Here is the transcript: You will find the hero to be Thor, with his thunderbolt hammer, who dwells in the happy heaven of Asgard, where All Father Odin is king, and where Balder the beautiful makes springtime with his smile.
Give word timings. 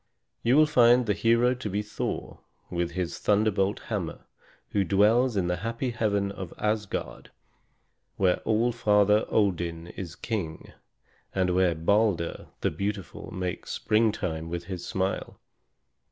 You 0.41 0.57
will 0.57 0.65
find 0.65 1.05
the 1.05 1.13
hero 1.13 1.53
to 1.53 1.69
be 1.69 1.83
Thor, 1.83 2.39
with 2.71 2.93
his 2.93 3.19
thunderbolt 3.19 3.81
hammer, 3.81 4.25
who 4.71 4.83
dwells 4.83 5.37
in 5.37 5.45
the 5.45 5.57
happy 5.57 5.91
heaven 5.91 6.31
of 6.31 6.55
Asgard, 6.57 7.29
where 8.17 8.37
All 8.37 8.71
Father 8.71 9.25
Odin 9.29 9.85
is 9.89 10.15
king, 10.15 10.73
and 11.35 11.51
where 11.53 11.75
Balder 11.75 12.47
the 12.61 12.71
beautiful 12.71 13.29
makes 13.29 13.73
springtime 13.73 14.49
with 14.49 14.63
his 14.63 14.83
smile. 14.83 15.39